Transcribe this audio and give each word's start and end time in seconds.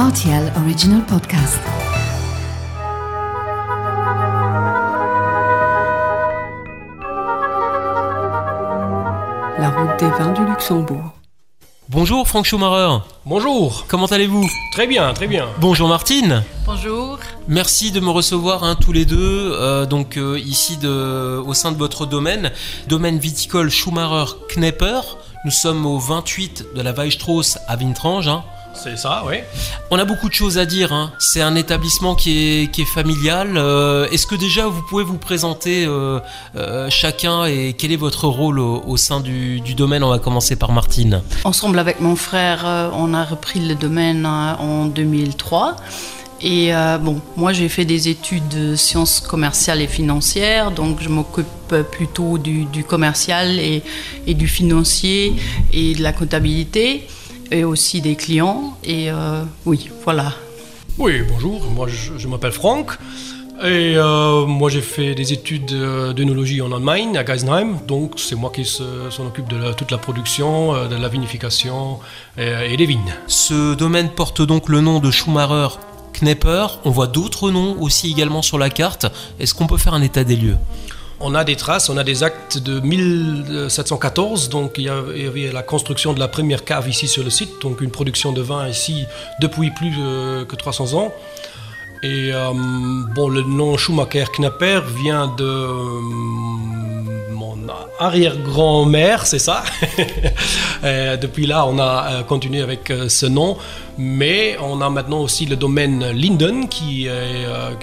RTL 0.00 0.50
Original 0.56 1.02
Podcast. 1.04 1.60
La 9.58 9.68
route 9.70 9.98
des 9.98 10.08
vins 10.08 10.32
du 10.32 10.44
Luxembourg. 10.46 11.12
Bonjour 11.88 12.26
Franck 12.26 12.46
Schumacher, 12.46 12.98
Bonjour. 13.26 13.84
comment 13.88 14.06
allez-vous? 14.06 14.48
Très 14.72 14.86
bien, 14.86 15.12
très 15.12 15.26
bien. 15.26 15.46
Bonjour 15.58 15.88
Martine, 15.88 16.44
Bonjour. 16.64 17.18
merci 17.48 17.90
de 17.90 17.98
me 17.98 18.10
recevoir 18.10 18.62
hein, 18.62 18.76
tous 18.80 18.92
les 18.92 19.04
deux, 19.04 19.52
euh, 19.54 19.86
donc 19.86 20.16
euh, 20.16 20.38
ici 20.38 20.76
de, 20.76 21.42
au 21.44 21.52
sein 21.52 21.72
de 21.72 21.76
votre 21.76 22.06
domaine, 22.06 22.52
domaine 22.88 23.18
viticole 23.18 23.70
Schumacher 23.70 24.32
Knepper. 24.54 25.00
Nous 25.44 25.50
sommes 25.50 25.84
au 25.84 25.98
28 25.98 26.66
de 26.76 26.82
la 26.82 26.92
Weisstrauss 26.92 27.58
à 27.66 27.74
Vintrange. 27.76 28.28
hein. 28.28 28.44
C'est 28.74 28.96
ça, 28.96 29.24
oui. 29.26 29.36
On 29.90 29.98
a 29.98 30.04
beaucoup 30.04 30.28
de 30.28 30.34
choses 30.34 30.56
à 30.56 30.64
dire, 30.64 30.92
hein. 30.92 31.12
c'est 31.18 31.42
un 31.42 31.54
établissement 31.54 32.14
qui 32.14 32.62
est, 32.62 32.70
qui 32.70 32.82
est 32.82 32.86
familial. 32.86 33.56
Euh, 33.56 34.08
Est-ce 34.10 34.26
que 34.26 34.34
déjà 34.36 34.66
vous 34.68 34.80
pouvez 34.88 35.04
vous 35.04 35.18
présenter 35.18 35.84
euh, 35.84 36.18
euh, 36.56 36.88
chacun 36.88 37.44
et 37.44 37.74
quel 37.76 37.92
est 37.92 37.96
votre 37.96 38.26
rôle 38.26 38.58
au, 38.58 38.82
au 38.86 38.96
sein 38.96 39.20
du, 39.20 39.60
du 39.60 39.74
domaine? 39.74 40.02
On 40.02 40.08
va 40.10 40.18
commencer 40.18 40.56
par 40.56 40.72
Martine. 40.72 41.22
Ensemble 41.44 41.78
avec 41.78 42.00
mon 42.00 42.16
frère, 42.16 42.90
on 42.94 43.12
a 43.12 43.24
repris 43.24 43.60
le 43.60 43.74
domaine 43.74 44.24
en 44.24 44.86
2003. 44.86 45.76
Et 46.42 46.74
euh, 46.74 46.96
bon, 46.96 47.20
moi 47.36 47.52
j'ai 47.52 47.68
fait 47.68 47.84
des 47.84 48.08
études 48.08 48.48
de 48.48 48.74
sciences 48.74 49.20
commerciales 49.20 49.82
et 49.82 49.86
financières, 49.86 50.70
donc 50.70 51.02
je 51.02 51.10
m'occupe 51.10 51.46
plutôt 51.92 52.38
du, 52.38 52.64
du 52.64 52.82
commercial 52.82 53.58
et, 53.58 53.82
et 54.26 54.32
du 54.32 54.48
financier 54.48 55.34
et 55.74 55.94
de 55.94 56.02
la 56.02 56.14
comptabilité 56.14 57.06
et 57.50 57.64
aussi 57.64 58.00
des 58.00 58.16
clients. 58.16 58.76
Et 58.84 59.10
euh, 59.10 59.42
oui, 59.66 59.88
voilà. 60.04 60.32
Oui, 60.98 61.22
bonjour. 61.28 61.64
Moi, 61.70 61.86
je, 61.88 62.18
je 62.18 62.28
m'appelle 62.28 62.52
Franck. 62.52 62.92
Et 63.62 63.94
euh, 63.96 64.46
moi, 64.46 64.70
j'ai 64.70 64.80
fait 64.80 65.14
des 65.14 65.34
études 65.34 65.72
euh, 65.72 66.14
d'œnologie 66.14 66.62
en 66.62 66.72
Allemagne, 66.72 67.16
à 67.18 67.24
Geisenheim. 67.24 67.78
Donc, 67.86 68.14
c'est 68.16 68.34
moi 68.34 68.50
qui 68.54 68.64
se- 68.64 69.10
s'en 69.10 69.26
occupe 69.26 69.48
de 69.48 69.56
la- 69.56 69.74
toute 69.74 69.90
la 69.90 69.98
production, 69.98 70.72
de 70.88 70.96
la 70.96 71.08
vinification 71.08 71.98
et, 72.38 72.52
et 72.72 72.76
des 72.78 72.86
vignes. 72.86 73.14
Ce 73.26 73.74
domaine 73.74 74.08
porte 74.10 74.40
donc 74.40 74.68
le 74.70 74.80
nom 74.80 74.98
de 74.98 75.10
Schumacher 75.10 75.76
Knepper. 76.14 76.66
On 76.86 76.90
voit 76.90 77.06
d'autres 77.06 77.50
noms 77.50 77.76
aussi 77.82 78.10
également 78.10 78.40
sur 78.40 78.56
la 78.58 78.70
carte. 78.70 79.06
Est-ce 79.38 79.52
qu'on 79.54 79.66
peut 79.66 79.76
faire 79.76 79.92
un 79.94 80.02
état 80.02 80.24
des 80.24 80.36
lieux? 80.36 80.56
On 81.22 81.34
a 81.34 81.44
des 81.44 81.54
traces, 81.56 81.90
on 81.90 81.98
a 81.98 82.04
des 82.04 82.22
actes 82.22 82.56
de 82.58 82.80
1714, 82.80 84.48
donc 84.48 84.76
il 84.78 84.84
y 84.84 84.88
avait- 84.88 85.52
la 85.52 85.62
construction 85.62 86.14
de 86.14 86.18
la 86.18 86.28
première 86.28 86.64
cave 86.64 86.88
ici 86.88 87.08
sur 87.08 87.22
le 87.22 87.28
site, 87.30 87.60
donc 87.60 87.82
une 87.82 87.90
production 87.90 88.32
de 88.32 88.40
vin 88.40 88.66
ici 88.68 89.04
depuis 89.40 89.70
plus 89.70 89.94
euh, 89.98 90.44
que 90.46 90.56
300 90.56 90.94
ans. 90.94 91.12
Et 92.02 92.32
euh, 92.32 92.52
bon, 93.14 93.28
le 93.28 93.42
nom 93.42 93.76
Schumacher 93.76 94.24
Knapper 94.34 94.80
vient 95.02 95.26
de 95.36 95.44
euh, 95.44 96.00
mon 97.34 97.58
arrière-grand-mère, 97.98 99.26
c'est 99.26 99.38
ça? 99.38 99.62
Depuis 100.82 101.44
là, 101.44 101.66
on 101.66 101.78
a 101.78 102.06
euh, 102.06 102.22
continué 102.22 102.62
avec 102.62 102.90
ce 103.08 103.26
nom, 103.26 103.58
mais 103.98 104.56
on 104.62 104.80
a 104.80 104.88
maintenant 104.88 105.20
aussi 105.20 105.44
le 105.44 105.56
domaine 105.56 106.10
Linden 106.12 106.70
qui, 106.70 107.06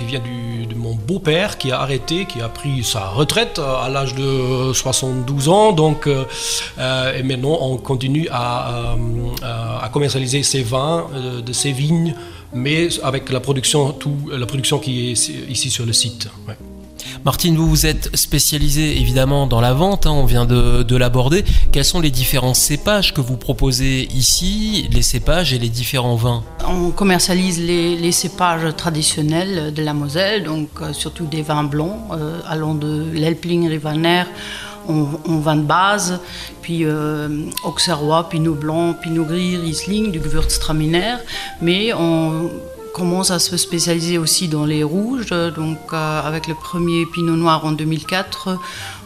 vient 0.08 0.20
de 0.68 0.76
mon 0.76 0.96
beau-père 0.96 1.60
qui 1.60 1.72
a 1.72 1.80
arrêté, 1.82 2.26
qui 2.26 2.42
a 2.42 2.50
pris 2.50 2.84
sa 2.84 3.10
retraite 3.10 3.60
à 3.60 3.88
l'âge 3.88 4.16
de 4.16 4.74
72 4.74 5.48
ans. 5.48 5.74
Donc, 5.74 6.08
et 6.08 7.24
maintenant, 7.24 7.60
on 7.62 7.78
continue 7.78 8.28
à, 8.32 8.96
commercialiser 9.94 10.42
ces 10.42 10.64
vins 10.64 11.06
de 11.46 11.54
ces 11.54 11.72
vignes, 11.72 12.16
mais 12.54 12.90
avec 13.04 13.30
la 13.30 13.40
production, 13.40 13.92
tout, 13.92 14.16
la 14.32 14.46
production 14.46 14.80
qui 14.80 15.12
est 15.12 15.30
ici 15.50 15.70
sur 15.70 15.86
le 15.86 15.94
site. 15.94 16.30
Ouais. 16.48 16.56
Martine, 17.26 17.58
vous 17.58 17.68
vous 17.68 17.86
êtes 17.86 18.16
spécialisée 18.16 19.02
évidemment 19.02 19.48
dans 19.48 19.60
la 19.60 19.74
vente, 19.74 20.06
hein, 20.06 20.12
on 20.12 20.26
vient 20.26 20.46
de, 20.46 20.84
de 20.84 20.96
l'aborder. 20.96 21.44
Quels 21.72 21.86
sont 21.86 22.00
les 22.00 22.12
différents 22.12 22.54
cépages 22.54 23.14
que 23.14 23.22
vous 23.22 23.38
proposez 23.38 24.08
ici, 24.14 24.88
les 24.92 25.02
cépages 25.02 25.52
et 25.54 25.60
les 25.60 25.70
différents 25.70 26.16
vins? 26.16 26.44
On 26.68 26.92
commercialise 26.92 27.60
les, 27.60 27.98
les 27.98 28.12
cépages 28.12 28.76
traditionnels 28.76 29.74
de 29.74 29.84
la 29.84 29.94
Moselle, 29.94 30.44
donc 30.44 30.70
euh, 30.82 30.94
surtout 30.94 31.26
des 31.26 31.42
vins 31.42 31.64
blancs, 31.64 31.98
euh, 32.12 32.40
allant 32.48 32.76
de 32.76 33.06
l'Elpling, 33.14 33.68
Rivaner, 33.68 34.24
en, 34.88 35.32
en 35.32 35.38
vin 35.40 35.56
de 35.56 35.62
base, 35.62 36.20
puis 36.62 36.86
euh, 36.86 37.28
Auxerrois, 37.64 38.30
Pinot 38.30 38.54
Blanc, 38.54 38.94
Pinot 38.94 39.26
Gris, 39.26 39.58
Riesling, 39.58 40.12
du 40.12 40.20
Gewürztraminer, 40.20 41.16
mais 41.62 41.94
on 41.94 42.50
commence 42.94 43.32
à 43.32 43.40
se 43.40 43.56
spécialiser 43.58 44.18
aussi 44.18 44.48
dans 44.48 44.66
les 44.66 44.84
rouges, 44.84 45.30
donc 45.30 45.78
euh, 45.94 46.22
avec 46.22 46.48
le 46.48 46.56
premier 46.56 47.06
Pinot 47.06 47.36
Noir 47.36 47.66
en 47.66 47.72
2004. 47.72 48.58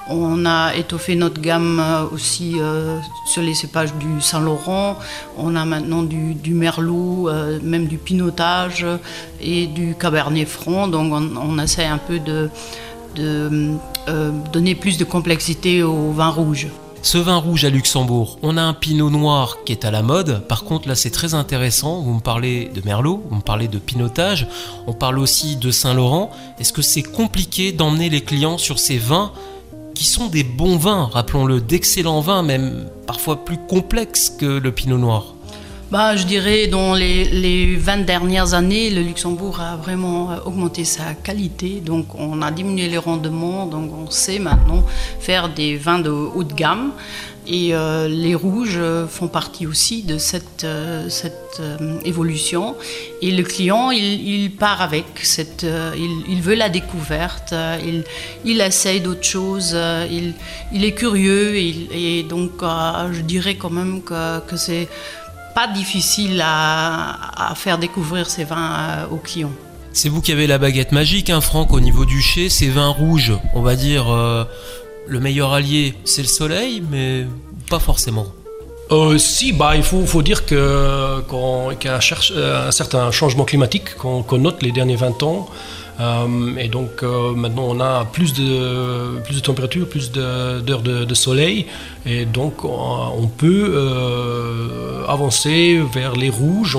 On 0.10 0.46
a 0.46 0.74
étoffé 0.76 1.16
notre 1.16 1.40
gamme 1.40 1.80
euh, 1.80 2.04
aussi 2.12 2.58
sur 3.26 3.42
les 3.42 3.54
cépages 3.54 3.94
du 3.94 4.22
Saint-Laurent. 4.22 4.98
On 5.38 5.56
a 5.56 5.64
maintenant 5.66 6.02
du, 6.04 6.54
Merlot, 6.54 7.30
même 7.62 7.86
du 7.86 7.98
Pinotage 7.98 8.86
et 9.40 9.68
du 9.68 9.96
Cabernet 9.96 10.48
Franc. 10.48 10.88
Donc 10.88 11.14
on, 11.14 11.36
on 11.38 11.60
essaie 11.60 11.86
un 11.86 11.98
peu 11.98 12.20
de, 12.20 12.50
de 13.16 13.76
euh, 14.08 14.32
donner 14.52 14.76
plus 14.76 14.98
de 14.98 15.04
complexité 15.04 15.84
au 15.84 16.12
vin 16.12 16.30
rouge. 16.30 16.68
Ce 17.04 17.18
vin 17.18 17.38
rouge 17.38 17.66
à 17.66 17.72
Luxembourg, 17.72 18.38
on 18.44 18.58
a 18.58 18.62
un 18.62 18.76
pinot 18.76 19.10
noir 19.10 19.58
qui 19.66 19.72
est 19.72 19.86
à 19.86 19.92
la 19.92 20.04
mode. 20.04 20.46
Par 20.48 20.66
contre, 20.66 20.88
là, 20.88 20.94
c'est 20.94 21.10
très 21.10 21.34
intéressant. 21.34 22.02
Vous 22.02 22.14
me 22.14 22.20
parlez 22.20 22.70
de 22.76 22.82
Merlot, 22.86 23.24
vous 23.28 23.38
me 23.38 23.42
parlez 23.42 23.68
de 23.68 23.80
pinotage, 23.80 24.48
on 24.86 24.94
parle 24.94 25.18
aussi 25.18 25.56
de 25.56 25.72
Saint-Laurent. 25.72 26.30
Est-ce 26.60 26.72
que 26.72 26.84
c'est 26.84 27.02
compliqué 27.02 27.72
d'emmener 27.72 28.10
les 28.10 28.22
clients 28.22 28.60
sur 28.60 28.78
ces 28.78 29.00
vins 29.00 29.32
qui 29.96 30.06
sont 30.06 30.28
des 30.28 30.44
bons 30.44 30.78
vins, 30.78 31.10
rappelons-le, 31.12 31.60
d'excellents 31.60 32.22
vins, 32.22 32.44
même 32.44 32.86
parfois 33.08 33.44
plus 33.46 33.58
complexes 33.58 34.30
que 34.30 34.46
le 34.46 34.72
pinot 34.72 35.00
noir? 35.00 35.34
Bah, 35.92 36.16
je 36.16 36.24
dirais 36.24 36.68
dans 36.68 36.94
les, 36.94 37.26
les 37.26 37.76
20 37.76 38.06
dernières 38.06 38.54
années, 38.54 38.90
le 38.90 39.02
Luxembourg 39.02 39.60
a 39.60 39.76
vraiment 39.76 40.32
euh, 40.32 40.38
augmenté 40.46 40.86
sa 40.86 41.14
qualité. 41.16 41.82
Donc 41.86 42.16
on 42.16 42.42
a 42.42 42.50
diminué 42.50 42.88
les 42.88 42.98
rendements. 42.98 43.66
Donc 43.66 43.92
on 43.94 44.10
sait 44.10 44.40
maintenant 44.40 44.86
faire 45.20 45.50
des 45.50 45.76
vins 45.76 46.00
de 46.00 46.10
haut 46.10 46.46
de 46.46 46.54
gamme. 46.54 46.94
Et 47.46 47.74
euh, 47.74 48.08
les 48.08 48.36
rouges 48.36 48.78
euh, 48.78 49.06
font 49.06 49.28
partie 49.28 49.68
aussi 49.68 50.04
de 50.04 50.18
cette, 50.18 50.66
évolution. 52.06 52.76
Et 53.22 53.32
le 53.32 53.44
client, 53.44 53.92
il, 53.92 54.52
part 54.52 54.82
avec. 54.82 55.06
Cette, 55.24 55.66
il, 56.30 56.42
veut 56.42 56.56
la 56.56 56.70
découverte. 56.70 57.54
il, 57.86 58.06
il 58.46 58.62
essaye 58.62 59.02
d'autres 59.02 59.26
choses. 59.26 59.76
il, 60.10 60.86
est 60.86 60.94
curieux. 60.94 61.58
Et, 61.58 62.24
donc 62.24 62.62
je 62.62 63.22
dirais 63.22 63.56
quand 63.56 63.70
même 63.70 64.02
que 64.02 64.56
c'est 64.56 64.88
pas 65.54 65.68
difficile 65.68 66.42
à, 66.44 67.50
à 67.52 67.56
faire 67.56 67.78
découvrir 67.78 68.30
ces 68.30 68.44
vins 68.44 68.74
euh, 68.80 69.06
aux 69.12 69.18
clients. 69.18 69.52
C'est 69.94 70.10
vous 70.10 70.22
qui 70.22 70.32
avez 70.32 70.48
la 70.48 70.58
baguette 70.58 70.92
magique, 70.94 71.30
hein, 71.30 71.42
Franck, 71.42 71.74
au 71.74 71.80
niveau 71.80 72.06
du 72.06 72.22
chai. 72.22 72.50
Ces 72.50 72.70
vins 72.70 72.88
rouges, 72.90 73.34
on 73.54 73.62
va 73.62 73.76
dire, 73.76 74.10
euh, 74.12 74.46
le 75.08 75.20
meilleur 75.20 75.52
allié, 75.54 75.96
c'est 76.06 76.22
le 76.22 76.28
soleil, 76.28 76.82
mais 76.90 77.26
pas 77.70 77.80
forcément. 77.80 78.28
Euh, 78.92 79.18
si, 79.18 79.54
bah, 79.54 79.76
il 79.76 79.84
faut, 79.84 80.06
faut 80.06 80.22
dire 80.22 80.46
que, 80.46 81.22
qu'on- 81.30 81.74
qu'il 81.80 81.90
y 81.90 81.94
a 81.94 81.98
un, 81.98 82.00
cherche- 82.02 82.34
euh, 82.36 82.68
un 82.68 82.72
certain 82.72 83.10
changement 83.12 83.46
climatique 83.46 83.96
qu'on, 83.96 84.22
qu'on 84.24 84.38
note 84.40 84.62
les 84.64 84.72
derniers 84.72 84.98
20 84.98 85.24
ans. 85.24 85.50
Euh, 86.02 86.56
et 86.58 86.68
donc 86.68 87.04
euh, 87.04 87.34
maintenant 87.34 87.66
on 87.68 87.80
a 87.80 88.06
plus 88.06 88.34
de, 88.34 89.20
plus 89.22 89.36
de 89.36 89.42
température, 89.42 89.88
plus 89.88 90.12
d'heures 90.12 90.82
de, 90.82 91.14
soleil. 91.14 91.68
Et 92.06 92.26
donc 92.26 92.64
on, 92.64 93.28
peut 93.28 93.72
euh, 93.76 95.06
avancer 95.08 95.80
vers 95.94 96.16
les 96.16 96.30
rouges. 96.30 96.78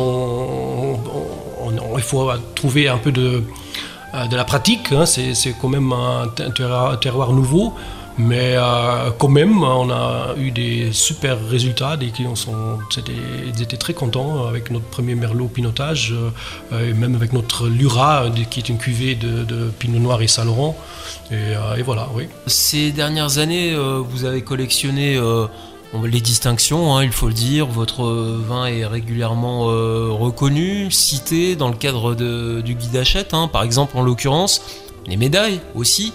Il 1.97 2.03
faut 2.03 2.31
trouver 2.55 2.89
un 2.89 2.99
peu 2.99 3.13
de, 3.13 3.45
de 4.31 4.37
la 4.37 4.45
pratique. 4.45 4.91
hein. 4.93 5.07
C'est, 5.07 5.55
quand 5.61 5.69
même 5.69 5.93
un 5.93 6.27
te- 6.29 6.51
terroir, 6.51 6.99
terroir 6.99 7.33
nouveau. 7.33 7.75
Mais 8.19 8.55
euh, 8.57 9.11
quand 9.19 9.29
même, 9.29 9.63
on 9.63 9.91
a 9.91 10.35
eu 10.37 10.51
des 10.51 10.93
super 10.93 11.39
résultats. 11.49 11.97
Les 11.97 12.11
clients 12.11 12.37
sont, 12.37 12.79
ils 12.97 13.63
étaient 13.63 13.77
très 13.79 13.95
contents 13.95 14.47
avec 14.47 14.71
notre 14.71 14.85
premier 14.85 15.15
Merlot 15.15 15.49
Pinotage, 15.49 16.13
euh, 16.73 16.91
et 16.91 16.93
même 16.93 17.15
avec 17.15 17.33
notre 17.33 17.69
Lura, 17.69 18.27
qui 18.51 18.61
est 18.61 18.69
une 18.69 18.79
cuvée 18.79 19.15
de, 19.15 19.71
Pinot 19.79 19.99
Noir 19.99 20.21
et 20.23 20.29
Saint-Laurent. 20.29 20.77
Euh, 21.33 21.77
et 21.77 21.83
voilà, 21.83 22.09
oui. 22.15 22.29
Ces 22.47 22.93
dernières 22.93 23.39
années, 23.39 23.75
vous 23.75 24.25
avez 24.25 24.43
collectionné 24.43 25.19
les 26.05 26.21
distinctions, 26.21 26.95
hein, 26.97 27.05
il 27.05 27.13
faut 27.13 27.29
le 27.29 27.35
dire. 27.35 27.67
Votre 27.67 28.05
vin 28.05 28.67
est 28.67 28.85
régulièrement 28.85 29.65
reconnu, 29.65 30.91
cité 30.91 31.57
dans 31.57 31.69
le 31.69 31.77
cadre 31.77 32.15
de- 32.15 32.61
du 32.61 32.75
guide 32.75 32.97
Hachette, 32.97 33.33
hein, 33.33 33.49
par 33.49 33.63
exemple 33.63 33.97
en 33.97 34.03
l'occurrence. 34.03 34.63
Les 35.07 35.17
médailles 35.17 35.61
aussi. 35.75 36.13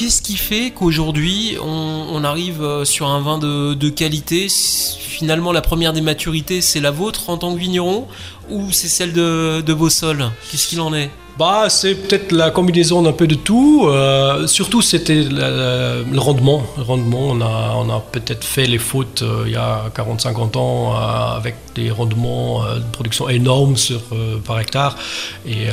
Qu'est-ce 0.00 0.22
qui 0.22 0.38
fait 0.38 0.70
qu'aujourd'hui 0.70 1.58
on, 1.62 2.24
arrive 2.24 2.62
euh, 2.62 2.86
sur 2.86 3.08
un 3.08 3.20
vin 3.20 3.36
de, 3.36 3.88
qualité? 3.90 4.46
Finalement, 4.48 5.52
la 5.52 5.60
première 5.60 5.92
des 5.92 6.00
maturités, 6.00 6.62
c'est 6.62 6.80
la 6.80 6.90
vôtre 6.90 7.28
en 7.28 7.36
tant 7.36 7.52
que 7.52 7.58
vigneron 7.58 8.08
ou 8.48 8.72
c'est 8.72 8.88
celle 8.88 9.12
de, 9.12 9.60
de 9.60 9.72
vos 9.74 9.90
sols 9.90 10.30
Qu'est-ce 10.50 10.68
qu'il 10.68 10.80
en 10.80 10.94
est? 10.94 11.10
Bah, 11.40 11.70
c'est 11.70 11.94
peut-être 11.94 12.32
la 12.32 12.50
combinaison 12.50 13.00
d'un 13.00 13.12
peu 13.12 13.26
de 13.26 13.34
tout. 13.34 13.86
Euh, 13.86 14.46
surtout, 14.46 14.82
c'était 14.82 15.22
le, 15.22 16.18
rendement. 16.18 16.62
Le 16.76 16.82
rendement, 16.82 17.28
on 17.30 17.40
a, 17.40 17.76
on 17.76 17.88
a 17.88 17.98
peut-être 17.98 18.44
fait 18.44 18.66
les 18.66 18.76
fautes 18.76 19.22
euh, 19.22 19.44
il 19.46 19.52
y 19.52 19.56
a 19.56 19.84
40-50 19.96 20.58
ans 20.58 20.92
euh, 20.92 21.36
avec 21.38 21.54
des 21.74 21.90
rendements 21.90 22.62
de 22.74 22.82
production 22.92 23.30
énormes 23.30 23.78
sur, 23.78 24.02
par 24.44 24.60
hectare. 24.60 24.98
Et 25.46 25.68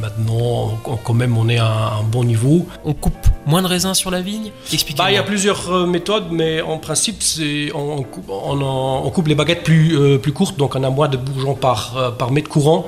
maintenant, 0.00 0.80
quand 1.04 1.12
même, 1.12 1.36
on 1.36 1.50
est 1.50 1.58
à 1.58 1.98
un 2.00 2.04
bon 2.04 2.24
niveau. 2.24 2.66
On 2.84 2.94
coupe 2.94 3.26
moins 3.44 3.60
de 3.60 3.66
raisins 3.66 3.92
sur 3.92 4.10
la 4.10 4.22
vigne? 4.22 4.52
Expliquez-moi. 4.72 5.04
Bah, 5.04 5.10
il 5.10 5.16
y 5.16 5.18
a 5.18 5.22
plusieurs 5.22 5.86
méthodes, 5.86 6.28
mais 6.30 6.62
en 6.62 6.78
principe, 6.78 7.16
c'est, 7.18 7.72
on, 7.74 8.04
coupe, 8.04 8.30
on, 8.30 9.10
coupe 9.10 9.26
les 9.26 9.34
baguettes 9.34 9.64
plus, 9.64 10.18
plus 10.20 10.32
courtes, 10.32 10.56
donc 10.56 10.76
on 10.76 10.84
a 10.84 10.88
moins 10.88 11.08
de 11.08 11.16
bourgeons 11.16 11.56
par, 11.56 12.14
par 12.16 12.30
mètre 12.30 12.48
courant. 12.48 12.86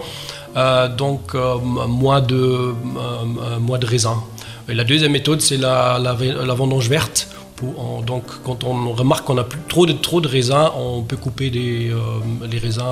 Euh, 0.56 0.88
donc 0.88 1.34
euh, 1.34 1.58
moins 1.58 2.20
de, 2.20 2.36
euh, 2.36 3.58
moins 3.60 3.78
de 3.78 3.86
raisin. 3.86 4.22
Et 4.68 4.74
la 4.74 4.84
deuxième 4.84 5.12
méthode, 5.12 5.40
c'est 5.40 5.56
la, 5.56 5.98
vendange 6.56 6.88
verte. 6.88 7.28
Donc, 8.06 8.24
quand 8.44 8.64
on 8.64 8.92
remarque 8.92 9.26
qu'on 9.26 9.38
a 9.38 9.44
plus 9.44 9.60
trop 9.68 9.86
de, 9.86 9.92
trop 9.92 10.20
de 10.20 10.28
raisins, 10.28 10.70
on 10.76 11.02
peut 11.02 11.16
couper 11.16 11.50
des, 11.50 11.92
les 12.50 12.58
raisins 12.58 12.82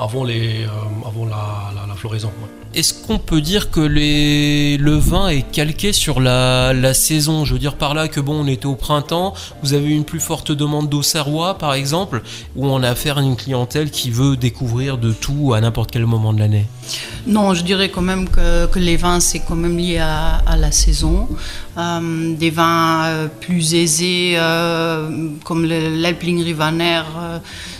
avant, 0.00 0.24
les, 0.24 0.66
avant 1.06 1.26
la, 1.26 1.94
floraison. 1.96 2.30
Est-ce 2.74 2.92
qu'on 2.92 3.18
peut 3.18 3.40
dire 3.40 3.70
que 3.70 3.80
les... 3.80 4.76
le 4.76 4.96
vin 4.96 5.28
est 5.28 5.50
calqué 5.50 5.94
sur 5.94 6.20
la... 6.20 6.92
saison? 6.92 7.46
Je 7.46 7.54
veux 7.54 7.58
dire 7.58 7.76
par 7.76 7.94
là 7.94 8.06
que 8.06 8.20
bon, 8.20 8.44
on 8.44 8.46
était 8.46 8.66
au 8.66 8.74
printemps, 8.74 9.32
vous 9.62 9.72
avez 9.72 9.88
une 9.88 10.04
plus 10.04 10.20
forte 10.20 10.52
demande 10.52 10.90
d'Auxerrois 10.90 11.56
par 11.56 11.72
exemple, 11.72 12.22
où 12.54 12.66
on 12.66 12.82
a 12.82 12.90
affaire 12.90 13.16
à 13.16 13.22
une 13.22 13.36
clientèle 13.36 13.90
qui 13.90 14.10
veut 14.10 14.36
découvrir 14.36 14.98
de 14.98 15.12
tout 15.12 15.54
à 15.54 15.60
n'importe 15.60 15.90
quel 15.90 16.04
moment 16.04 16.34
de 16.34 16.38
l'année? 16.38 16.66
Non, 17.26 17.54
je 17.54 17.64
dirais 17.64 17.88
quand 17.88 18.02
même 18.02 18.28
que, 18.28 18.66
que 18.66 18.78
les 18.78 18.96
vins 18.96 19.20
c'est 19.20 19.40
quand 19.40 19.56
même 19.56 19.78
lié 19.78 19.98
à, 19.98 20.56
la 20.56 20.70
saison. 20.70 21.28
Euh, 21.78 22.34
des 22.36 22.50
vins 22.50 23.04
euh, 23.04 23.28
plus 23.40 23.74
aisés 23.74 24.05
euh, 24.36 25.08
comme 25.44 25.64
l'Alpling 25.64 26.42
Rivaner 26.42 27.02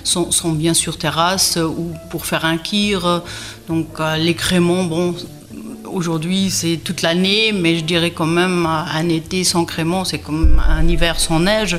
sont, 0.04 0.30
sont, 0.30 0.52
bien 0.52 0.74
sur 0.74 0.98
terrasse 0.98 1.56
ou 1.56 1.92
pour 2.10 2.26
faire 2.26 2.44
un 2.44 2.58
kir. 2.58 3.22
Donc 3.68 3.88
les 4.18 4.34
créments 4.34 4.84
bon, 4.84 5.14
aujourd'hui 5.86 6.50
c'est 6.50 6.78
toute 6.78 7.02
l'année, 7.02 7.52
mais 7.52 7.76
je 7.78 7.84
dirais 7.84 8.10
quand 8.10 8.26
même 8.26 8.66
un 8.66 9.08
été 9.08 9.44
sans 9.44 9.64
crément, 9.64 10.04
c'est 10.04 10.18
comme 10.18 10.62
un 10.68 10.86
hiver 10.86 11.18
sans 11.18 11.40
neige. 11.40 11.78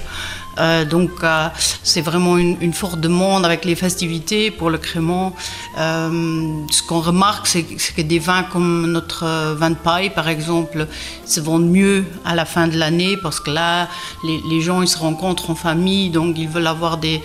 Euh, 0.60 0.86
donc 0.86 1.12
euh, 1.24 1.48
c'est 1.84 2.02
vraiment 2.02 2.38
une, 2.38 2.74
forte 2.74 3.00
demande 3.00 3.46
avec 3.46 3.66
les 3.66 3.76
festivités 3.76 4.52
pour 4.52 4.70
le 4.70 4.78
crément. 4.78 5.34
Euh, 5.78 6.66
ce 6.72 6.84
qu'on 6.84 7.00
remarque, 7.00 7.48
c'est 7.48 7.64
que 7.64 8.02
des 8.02 8.20
vins 8.20 8.44
comme 8.44 8.92
notre 8.92 9.54
vin 9.56 9.72
de 9.72 9.76
paille, 9.76 10.10
par 10.10 10.28
exemple, 10.28 10.88
se 11.26 11.40
vendent 11.40 11.70
mieux 11.70 12.06
à 12.26 12.36
la 12.36 12.46
fin 12.46 12.68
de 12.68 12.78
l'année 12.78 13.18
parce 13.22 13.40
que 13.40 13.52
là, 13.52 13.88
les, 14.24 14.62
gens 14.62 14.82
ils 14.82 14.88
se 14.88 14.98
rencontrent 14.98 15.50
en 15.52 15.56
famille, 15.56 16.10
donc 16.10 16.38
ils 16.38 16.48
veulent 16.48 16.68
avoir 16.68 16.98
des, 16.98 17.22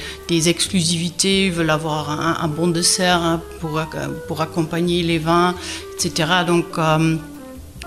exclusivités, 0.49 1.47
ils 1.47 1.53
veulent 1.53 1.71
avoir 1.71 2.11
un, 2.11 2.49
bon 2.49 2.69
dessert 2.69 3.21
hein, 3.23 3.41
pour, 3.61 3.81
pour 4.27 4.41
accompagner 4.41 5.03
les 5.03 5.19
vins, 5.19 5.55
etc. 5.95 6.31
Donc 6.47 6.79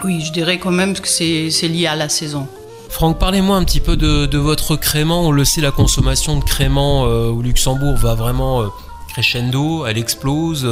oui, 0.03 0.21
je 0.21 0.31
dirais 0.31 0.57
quand 0.59 0.71
même 0.71 0.93
que 0.93 1.07
c'est 1.07 1.67
lié 1.67 1.87
à 1.87 1.95
la 1.95 2.09
saison. 2.09 2.47
Franck, 2.95 3.19
parlez-moi 3.19 3.57
un 3.57 3.65
petit 3.65 3.81
peu 3.81 3.97
de, 3.97 4.37
votre 4.37 4.77
crément. 4.77 5.27
On 5.27 5.31
le 5.31 5.43
sait, 5.43 5.59
la 5.59 5.71
consommation 5.71 6.39
de 6.39 6.45
crément 6.45 7.05
euh, 7.05 7.27
au 7.27 7.41
Luxembourg 7.41 7.97
va 7.97 8.15
vraiment 8.15 8.61
euh, 8.61 8.67
crescendo, 9.09 9.85
elle 9.85 9.97
explose. 9.97 10.65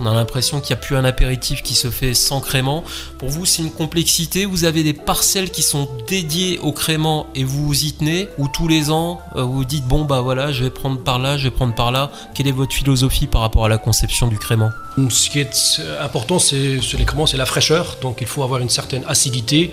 Euh, 0.00 0.04
on 0.04 0.06
a 0.06 0.14
l'impression 0.14 0.60
qu'il 0.60 0.74
n'y 0.74 0.80
a 0.80 0.82
plus 0.82 0.96
un 0.96 1.04
apéritif 1.04 1.62
qui 1.62 1.74
se 1.74 1.90
fait 1.90 2.14
sans 2.14 2.40
crément. 2.40 2.84
Pour 3.18 3.28
vous, 3.28 3.46
c'est 3.46 3.62
une 3.62 3.70
complexité. 3.70 4.44
Vous 4.44 4.64
avez 4.64 4.82
des 4.82 4.92
parcelles 4.92 5.50
qui 5.50 5.62
sont 5.62 5.88
dédiées 6.06 6.58
au 6.60 6.72
crément 6.72 7.26
et 7.34 7.44
vous 7.44 7.66
vous 7.66 7.84
y 7.84 7.92
tenez. 7.92 8.28
Ou 8.38 8.48
tous 8.48 8.68
les 8.68 8.90
ans, 8.90 9.20
vous 9.34 9.64
dites 9.64 9.84
bon 9.86 10.04
bah 10.04 10.20
voilà, 10.20 10.52
je 10.52 10.64
vais 10.64 10.70
prendre 10.70 10.98
par 10.98 11.18
là, 11.18 11.36
je 11.36 11.44
vais 11.44 11.50
prendre 11.50 11.74
par 11.74 11.90
là. 11.90 12.10
Quelle 12.34 12.46
est 12.46 12.52
votre 12.52 12.72
philosophie 12.72 13.26
par 13.26 13.40
rapport 13.40 13.64
à 13.64 13.68
la 13.68 13.78
conception 13.78 14.28
du 14.28 14.38
crément 14.38 14.70
Ce 15.10 15.30
qui 15.30 15.40
est 15.40 15.80
important, 16.00 16.38
c'est 16.38 16.78
les 16.96 17.04
créments, 17.04 17.26
c'est 17.26 17.36
la 17.36 17.46
fraîcheur. 17.46 17.96
Donc 18.02 18.18
il 18.20 18.26
faut 18.26 18.42
avoir 18.42 18.60
une 18.60 18.70
certaine 18.70 19.04
acidité. 19.06 19.72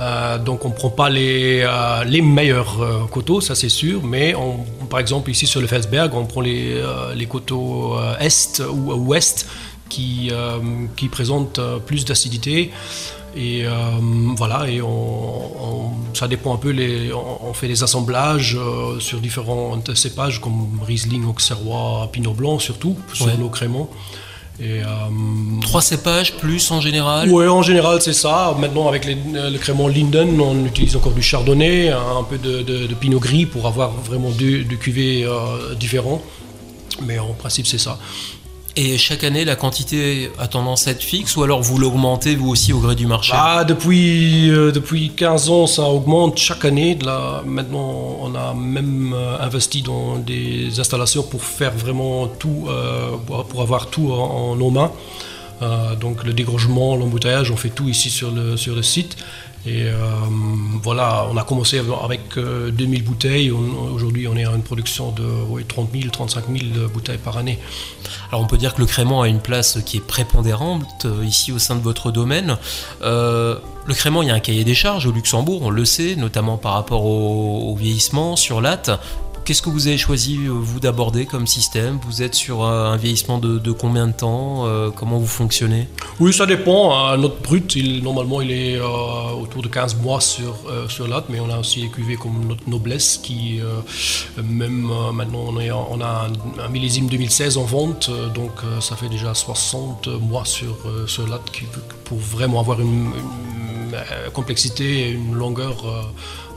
Euh, 0.00 0.38
donc 0.38 0.64
on 0.64 0.70
ne 0.70 0.74
prend 0.74 0.90
pas 0.90 1.08
les, 1.08 1.62
euh, 1.62 2.04
les 2.04 2.20
meilleurs 2.20 2.82
euh, 2.82 3.04
coteaux, 3.10 3.40
ça 3.40 3.54
c'est 3.54 3.68
sûr, 3.68 4.02
mais 4.02 4.34
par 4.90 4.98
exemple 4.98 5.30
ici 5.30 5.46
sur 5.46 5.60
le 5.60 5.66
Felsberg, 5.66 6.12
on 6.14 6.26
prend 6.26 6.40
les, 6.40 6.82
les 7.14 7.26
coteaux 7.26 7.96
est 8.20 8.60
ou 8.60 8.92
ouest 8.92 9.46
qui, 9.88 10.30
qui 10.96 11.08
présentent 11.08 11.60
plus 11.86 12.04
d'acidité. 12.04 12.70
Et 13.36 13.64
voilà, 14.36 14.68
et 14.68 14.80
on, 14.80 15.90
ça 16.14 16.28
dépend 16.28 16.54
un 16.54 16.58
peu, 16.58 16.70
les, 16.70 17.12
on, 17.12 17.52
fait 17.52 17.68
des 17.68 17.82
assemblages 17.82 18.56
sur 19.00 19.20
différents 19.20 19.78
cépages 19.94 20.40
comme 20.40 20.80
Riesling, 20.86 21.24
Auxerrois, 21.26 22.08
Pinot 22.12 22.34
Blanc 22.34 22.58
surtout, 22.58 22.96
sur 23.12 23.26
l'eau 23.38 23.48
crément. 23.48 23.90
Et, 24.60 24.82
euh, 24.82 24.86
Trois 25.62 25.82
cépages 25.82 26.34
plus 26.34 26.70
en 26.70 26.80
général? 26.80 27.28
Oui, 27.28 27.46
en 27.46 27.62
général 27.62 28.00
c'est 28.00 28.12
ça. 28.12 28.54
Maintenant 28.58 28.88
avec 28.88 29.04
le 29.04 29.58
crément 29.58 29.88
Linden, 29.88 30.40
on 30.40 30.64
utilise 30.64 30.94
encore 30.94 31.12
du 31.12 31.22
chardonnay, 31.22 31.88
un 31.90 32.22
peu 32.22 32.38
de, 32.38 32.94
pinot 32.94 33.18
gris 33.18 33.46
pour 33.46 33.66
avoir 33.66 33.90
vraiment 33.90 34.30
deux, 34.30 34.62
cuvées 34.76 35.24
euh, 35.24 35.74
différents. 35.74 36.22
Mais 37.02 37.18
en 37.18 37.32
principe 37.32 37.66
c'est 37.66 37.78
ça. 37.78 37.98
Et 38.76 38.98
chaque 38.98 39.22
année, 39.22 39.44
la 39.44 39.54
quantité 39.54 40.30
a 40.36 40.48
tendance 40.48 40.88
à 40.88 40.90
être 40.90 41.02
fixe 41.02 41.36
ou 41.36 41.44
alors 41.44 41.62
vous 41.62 41.78
l'augmentez 41.78 42.34
vous 42.34 42.48
aussi 42.48 42.72
au 42.72 42.80
gré 42.80 42.96
du 42.96 43.06
marché? 43.06 43.32
Ah, 43.32 43.62
depuis, 43.62 44.50
euh, 44.50 44.72
depuis 44.72 45.10
15 45.10 45.48
ans, 45.50 45.66
ça 45.68 45.84
augmente 45.84 46.38
chaque 46.38 46.64
année. 46.64 46.98
Maintenant, 47.46 48.18
on 48.20 48.34
a 48.34 48.52
même 48.52 49.12
euh, 49.14 49.38
investi 49.40 49.82
dans 49.82 50.16
des 50.16 50.80
installations 50.80 51.22
pour 51.22 51.44
faire 51.44 51.72
vraiment 51.72 52.26
tout, 52.26 52.66
euh, 52.68 53.10
pour, 53.26 53.62
avoir 53.62 53.86
tout 53.86 54.10
en, 54.10 54.56
nos 54.56 54.70
mains. 54.70 54.90
donc 56.00 56.24
le 56.24 56.32
dégrogement, 56.32 56.96
l'embouteillage, 56.96 57.52
on 57.52 57.56
fait 57.56 57.68
tout 57.68 57.88
ici 57.88 58.10
sur 58.10 58.32
le, 58.32 58.56
sur 58.56 58.74
le 58.74 58.82
site. 58.82 59.16
Et 59.66 59.84
euh, 59.84 59.94
voilà, 60.82 61.26
on 61.30 61.36
a 61.38 61.42
commencé 61.42 61.78
avec 61.78 62.20
2000 62.36 63.00
euh, 63.00 63.04
bouteilles. 63.04 63.50
Aujourd'hui, 63.50 64.28
on 64.28 64.36
est 64.36 64.44
à 64.44 64.50
une 64.50 64.62
production 64.62 65.10
de 65.10 65.62
30 65.66 65.88
000, 65.92 66.10
35 66.10 66.44
000 66.48 66.88
bouteilles 66.92 67.18
par 67.18 67.38
année. 67.38 67.58
Alors, 68.28 68.42
on 68.42 68.46
peut 68.46 68.58
dire 68.58 68.74
que 68.74 68.80
le 68.80 68.86
crément 68.86 69.22
a 69.22 69.28
une 69.28 69.40
place 69.40 69.78
qui 69.86 69.98
est 69.98 70.06
prépondérante 70.06 71.06
euh, 71.06 71.24
ici 71.24 71.50
au 71.50 71.58
sein 71.58 71.76
de 71.76 71.80
votre 71.80 72.10
domaine. 72.10 72.58
le 73.00 73.94
crément, 73.94 74.22
il 74.22 74.28
y 74.28 74.30
a 74.30 74.34
un 74.34 74.40
cahier 74.40 74.64
des 74.64 74.74
charges 74.74 75.06
au 75.06 75.12
Luxembourg, 75.12 75.62
on 75.62 75.70
le 75.70 75.84
sait, 75.84 76.14
notamment 76.16 76.58
par 76.58 76.74
rapport 76.74 77.04
au, 77.06 77.70
au 77.70 77.74
vieillissement 77.74 78.36
sur 78.36 78.60
latte. 78.60 78.90
Qu'est-ce 79.44 79.60
que 79.60 79.68
vous 79.68 79.88
avez 79.88 79.98
choisi, 79.98 80.38
euh, 80.46 80.52
vous, 80.52 80.80
d'aborder 80.80 81.26
comme 81.26 81.46
système? 81.46 81.98
Vous 82.06 82.22
êtes 82.22 82.34
sur 82.34 82.64
euh, 82.64 82.86
un 82.86 82.96
vieillissement 82.96 83.38
de, 83.38 83.72
combien 83.72 84.06
de 84.06 84.12
temps 84.12 84.66
euh, 84.66 84.88
Comment 84.90 85.18
vous 85.18 85.26
fonctionnez? 85.26 85.86
Oui, 86.18 86.32
ça 86.32 86.46
dépend. 86.46 87.14
Notre 87.18 87.42
brut, 87.42 87.76
il, 87.76 88.02
normalement, 88.02 88.40
il 88.40 88.50
est 88.50 88.80
autour 88.80 89.60
de 89.60 89.68
15 89.68 89.96
mois 89.96 90.22
sur, 90.22 90.56
sur 90.88 91.08
latte, 91.08 91.26
mais 91.28 91.40
on 91.40 91.50
a 91.50 91.58
aussi 91.58 91.82
des 91.82 91.88
cuvées 91.88 92.16
comme 92.16 92.46
notre 92.48 92.66
noblesse 92.70 93.20
qui, 93.22 93.60
même 94.42 94.88
maintenant, 95.12 95.52
on, 95.90 96.00
a 96.00 96.28
un, 96.64 96.68
millésime 96.68 97.08
2016 97.08 97.58
en 97.58 97.64
vente, 97.64 98.10
donc 98.34 98.52
ça 98.80 98.96
fait 98.96 99.08
déjà 99.08 99.34
60 99.34 100.08
mois 100.20 100.44
sur, 100.44 100.76
sur 101.06 101.26
latte 101.28 101.50
pour 102.04 102.18
vraiment 102.18 102.60
avoir 102.60 102.80
une, 102.80 103.12
complexité 104.32 105.08
et 105.08 105.10
une 105.10 105.34
longueur 105.34 105.84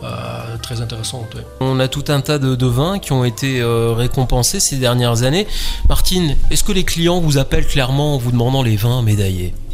euh, 0.04 0.58
très 0.62 0.80
intéressante. 0.82 1.38
On 1.60 1.80
a 1.80 1.88
tout 1.88 2.04
un 2.10 2.22
tas 2.22 2.38
de, 2.38 2.66
vins 2.68 3.00
qui 3.00 3.14
ont 3.14 3.26
été 3.26 3.62
euh, 3.62 3.94
récompensés 3.94 4.60
ces 4.60 4.76
dernières 4.78 5.24
années. 5.24 5.48
Martine, 5.90 6.36
est-ce 6.52 6.64
que 6.64 6.72
les 6.72 6.84
clients 6.84 7.20
vous 7.20 7.40
appellent 7.40 7.66
clairement 7.66 8.14
en 8.14 8.18
vous 8.20 8.32
demandant 8.32 8.62
les 8.62 8.76
vins 8.76 9.02
médaillés? 9.02 9.54
euh, 9.56 9.67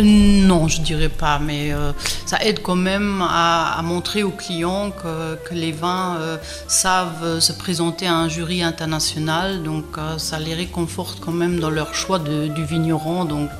non, 0.00 0.68
je 0.68 0.80
dirais 0.80 1.08
pas, 1.10 1.38
mais 1.38 1.72
euh, 1.72 1.92
ça 2.24 2.42
aide 2.42 2.62
quand 2.62 2.76
même 2.76 3.22
à, 3.22 3.80
montrer 3.82 4.22
aux 4.22 4.30
clients 4.30 4.90
que, 4.90 5.52
les 5.52 5.72
vins 5.72 6.16
euh, 6.18 6.36
savent 6.66 7.40
se 7.40 7.52
présenter 7.52 8.06
à 8.06 8.14
un 8.14 8.28
jury 8.28 8.62
international, 8.62 9.62
donc 9.62 9.84
ça 10.16 10.38
les 10.38 10.54
réconforte 10.54 11.20
quand 11.20 11.32
même 11.32 11.60
dans 11.60 11.68
leur 11.68 11.94
choix 11.94 12.18
du 12.18 12.64
vigneron. 12.64 13.24
Donc 13.24 13.50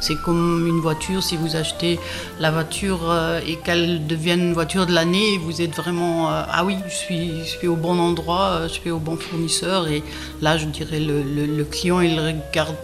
c'est 0.00 0.16
comme 0.22 0.66
une 0.66 0.80
voiture, 0.80 1.22
si 1.22 1.36
vous 1.36 1.56
achetez 1.56 2.00
la 2.38 2.50
voiture 2.50 3.14
et 3.46 3.56
qu'elle 3.56 4.06
devienne 4.06 4.40
une 4.40 4.54
voiture 4.54 4.86
de 4.86 4.92
l'année, 4.92 5.38
vous 5.38 5.60
êtes 5.60 5.76
vraiment 5.76 6.28
ah 6.30 6.64
oui, 6.64 6.76
je 6.88 6.94
suis, 6.94 7.68
au 7.68 7.76
bon 7.76 7.98
endroit, 7.98 8.62
je 8.64 8.72
suis 8.72 8.90
au 8.90 8.98
bon 8.98 9.16
fournisseur, 9.16 9.88
et 9.88 10.02
là 10.40 10.56
je 10.56 10.64
dirais 10.66 11.00
le 11.00 11.64
client 11.64 12.00
il 12.00 12.18
regarde 12.18 12.76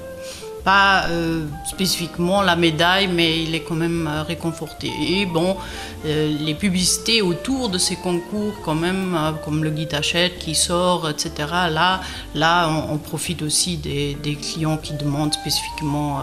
pas 0.67 1.07
euh, 1.07 1.45
spécifiquement 1.65 2.43
la 2.43 2.57
médaille, 2.57 3.07
mais 3.07 3.41
il 3.45 3.55
est 3.55 3.61
quand 3.61 3.77
même 3.77 4.11
euh, 4.11 4.25
réconforté. 4.25 4.91
Et 5.01 5.25
bon, 5.25 5.57
euh, 6.05 6.37
les 6.41 6.57
publicités 6.57 7.23
autour 7.23 7.69
de 7.69 7.79
ces 7.79 7.95
concours, 7.95 8.55
quand 8.65 8.75
même, 8.75 9.17
comme 9.45 9.63
le 9.63 9.71
guide 9.71 9.95
achète 9.95 10.41
qui 10.41 10.57
sort, 10.57 11.09
etc. 11.09 11.31
Là, 11.71 12.01
là, 12.35 12.69
on, 12.91 12.99
profite 12.99 13.43
aussi 13.43 13.77
des, 13.77 14.17
clients 14.43 14.77
qui 14.77 14.95
demandent 14.95 15.33
spécifiquement 15.33 16.23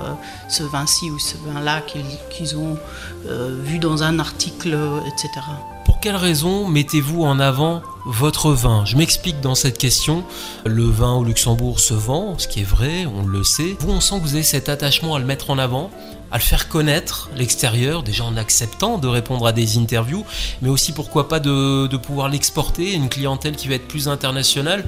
ce 0.50 0.64
vin-ci 0.64 1.10
ou 1.10 1.20
ce 1.20 1.38
vin-là 1.38 1.82
qu'ils 2.30 2.58
ont 2.58 2.78
vu 3.64 3.80
dans 3.80 4.04
un 4.04 4.20
article, 4.20 4.78
etc. 5.08 5.30
Pour 5.86 6.02
quelles 6.02 6.18
raisons 6.18 6.68
mettez-vous 6.68 7.24
en 7.24 7.40
avant 7.40 7.82
votre 8.06 8.52
vin 8.52 8.86
Je 8.86 8.98
m'explique 8.98 9.40
dans 9.42 9.56
cette 9.56 9.78
question. 9.78 10.24
Le 10.66 10.84
vin 10.84 11.14
au 11.14 11.24
Luxembourg 11.24 11.80
se 11.80 11.94
vend, 11.94 12.38
ce 12.38 12.48
qui 12.48 12.62
est 12.62 12.66
vrai, 12.66 13.06
on 13.06 13.26
le 13.26 13.44
sait. 13.44 13.76
Vous, 13.80 13.92
on 13.92 14.02
sent 14.02 14.16
que 14.20 14.24
vous 14.24 14.36
avez 14.36 14.44
cet 14.44 14.70
attachement 14.70 15.16
à 15.16 15.20
le 15.20 15.26
mettre 15.26 15.50
en 15.50 15.58
avant, 15.58 15.90
à 16.32 16.38
le 16.38 16.44
faire 16.44 16.68
connaître 16.68 17.30
l'extérieur, 17.36 18.04
déjà 18.04 18.24
en 18.26 18.38
acceptant 18.38 18.98
de 18.98 19.08
répondre 19.08 19.46
à 19.46 19.52
des 19.52 19.78
interviews, 19.78 20.26
mais 20.62 20.70
aussi 20.70 20.92
pourquoi 20.92 21.30
pas 21.30 21.40
de, 21.40 21.96
pouvoir 21.98 22.30
l'exporter, 22.30 22.94
une 22.94 23.10
clientèle 23.10 23.56
qui 23.56 23.68
va 23.68 23.76
être 23.76 23.88
plus 23.88 24.08
internationale. 24.08 24.84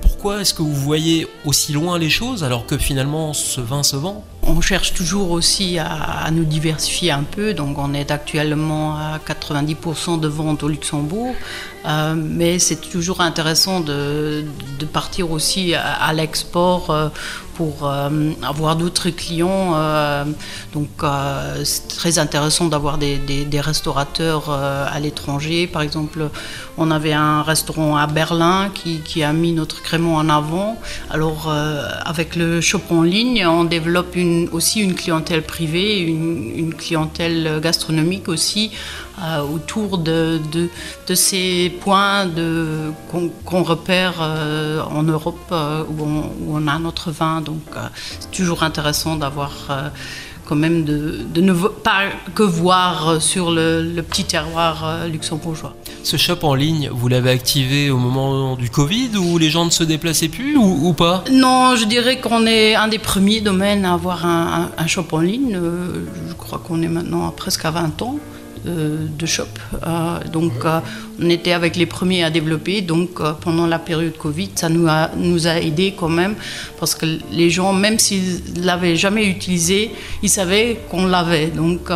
Pourquoi 0.00 0.40
est-ce 0.40 0.54
que 0.54 0.62
vous 0.62 0.74
voyez 0.74 1.26
aussi 1.44 1.72
loin 1.72 1.98
les 1.98 2.10
choses 2.10 2.44
alors 2.44 2.66
que 2.66 2.78
finalement 2.78 3.32
ce 3.32 3.60
vin 3.60 3.82
se 3.82 3.96
vend? 3.96 4.24
On 4.46 4.60
cherche 4.60 4.94
toujours 4.94 5.30
aussi 5.32 5.78
à, 5.78 6.30
nous 6.30 6.44
diversifier 6.44 7.10
un 7.10 7.24
peu, 7.24 7.54
donc 7.54 7.78
on 7.78 7.94
est 7.94 8.10
actuellement 8.10 8.96
à 8.96 9.18
90% 9.18 10.20
de 10.20 10.28
ventes 10.28 10.62
au 10.62 10.68
Luxembourg, 10.68 11.34
euh, 11.86 12.14
mais 12.16 12.58
c'est 12.58 12.76
toujours 12.76 13.20
intéressant 13.20 13.80
de, 13.80 14.44
partir 14.92 15.30
aussi 15.30 15.74
à, 15.74 16.12
l'export 16.12 16.90
euh, 16.90 17.08
pour 17.56 17.88
euh, 17.88 18.32
avoir 18.42 18.76
d'autres 18.76 19.10
clients. 19.10 19.74
donc 20.72 20.88
c'est 21.64 21.88
très 21.88 22.18
intéressant 22.18 22.66
d'avoir 22.66 22.98
des, 22.98 23.60
restaurateurs 23.60 24.50
à 24.50 24.98
l'étranger. 25.00 25.66
Par 25.66 25.82
exemple, 25.82 26.28
on 26.76 26.90
avait 26.90 27.12
un 27.12 27.42
restaurant 27.42 27.96
à 27.96 28.06
Berlin 28.06 28.70
qui, 28.74 29.22
a 29.22 29.32
mis 29.32 29.52
notre 29.52 29.82
crémant 29.82 30.16
en 30.16 30.28
avant. 30.28 30.78
Alors 31.10 31.50
avec 32.04 32.36
le 32.36 32.60
shop 32.60 32.82
en 32.90 33.02
ligne, 33.02 33.46
on 33.46 33.64
développe 33.64 34.14
aussi 34.52 34.80
une 34.80 34.94
clientèle 34.94 35.42
privée, 35.42 36.00
une, 36.00 36.74
clientèle 36.74 37.60
gastronomique 37.62 38.28
aussi, 38.28 38.70
euh, 39.22 39.40
autour 39.40 39.96
de, 39.96 40.38
ces 41.14 41.72
points 41.80 42.26
qu'on 43.46 43.62
repère 43.62 44.16
euh, 44.20 44.82
en 44.82 45.04
Europe 45.04 45.38
euh, 45.52 45.84
où, 45.88 46.52
on, 46.52 46.68
a 46.68 46.78
notre 46.78 47.10
vin. 47.12 47.40
Donc 47.46 47.62
c'est 48.20 48.30
toujours 48.30 48.62
intéressant 48.62 49.16
d'avoir 49.16 49.52
quand 50.44 50.56
même 50.56 50.84
de, 50.84 51.20
de, 51.34 51.40
ne 51.40 51.52
pas 51.54 52.02
que 52.34 52.42
voir 52.42 53.20
sur 53.22 53.50
le, 53.50 54.00
petit 54.02 54.24
terroir 54.24 55.06
luxembourgeois. 55.10 55.74
Ce 56.04 56.16
shop 56.16 56.38
en 56.42 56.54
ligne, 56.54 56.90
vous 56.92 57.08
l'avez 57.08 57.30
activé 57.30 57.90
au 57.90 57.96
moment 57.96 58.54
du 58.56 58.70
Covid 58.70 59.16
où 59.16 59.38
les 59.38 59.50
gens 59.50 59.64
ne 59.64 59.70
se 59.70 59.82
déplaçaient 59.82 60.28
plus 60.28 60.56
ou, 60.56 60.92
pas? 60.92 61.24
Non, 61.32 61.74
je 61.76 61.84
dirais 61.84 62.20
qu'on 62.20 62.46
est 62.46 62.74
un 62.74 62.88
des 62.88 62.98
premiers 62.98 63.40
domaines 63.40 63.84
à 63.84 63.94
avoir 63.94 64.26
un, 64.26 64.70
un 64.76 64.86
shop 64.86 65.06
en 65.12 65.20
ligne. 65.20 65.58
Je 66.28 66.34
crois 66.34 66.58
qu'on 66.58 66.82
est 66.82 66.88
maintenant 66.88 67.26
à 67.26 67.32
presque 67.32 67.64
à 67.64 67.70
20 67.70 68.02
ans. 68.02 68.18
Euh, 68.66 69.06
de 69.16 69.26
shop. 69.26 69.44
Euh, 69.86 70.18
donc, 70.32 70.52
euh, 70.64 70.80
on 71.20 71.30
était 71.30 71.52
avec 71.52 71.76
les 71.76 71.86
premiers 71.86 72.24
à 72.24 72.30
développer. 72.30 72.82
Donc, 72.82 73.20
pendant 73.40 73.66
la 73.66 73.78
période 73.78 74.16
Covid, 74.16 74.50
ça 74.54 74.68
nous 74.68 74.86
a, 74.88 75.10
nous 75.16 75.46
a 75.46 75.58
aidé 75.58 75.94
quand 75.96 76.08
même 76.08 76.34
parce 76.78 76.94
que 76.94 77.06
les 77.32 77.50
gens, 77.50 77.72
même 77.72 77.98
s'ils 77.98 78.40
l'avaient 78.62 78.96
jamais 78.96 79.26
utilisé, 79.26 79.90
ils 80.22 80.28
savaient 80.28 80.78
qu'on 80.90 81.06
l'avait. 81.06 81.48
Donc, 81.48 81.90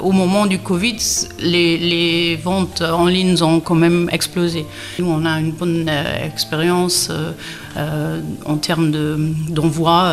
au 0.00 0.12
moment 0.12 0.46
du 0.46 0.58
Covid, 0.58 0.96
les, 1.40 2.38
ventes 2.42 2.82
en 2.82 3.06
ligne 3.06 3.42
ont 3.42 3.60
quand 3.60 3.74
même 3.74 4.08
explosé. 4.12 4.64
Nous, 4.98 5.06
on 5.06 5.24
a 5.24 5.40
une 5.40 5.52
bonne 5.52 5.90
expérience 6.22 7.10
en 8.44 8.56
termes 8.56 8.90
d'envoi 9.48 10.12